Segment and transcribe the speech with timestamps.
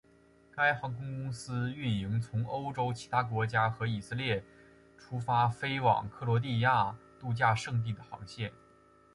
[0.51, 4.43] 该航空公司运营从欧洲其他国家和以色列
[4.97, 8.51] 出发飞往克罗地亚度假胜地的航线。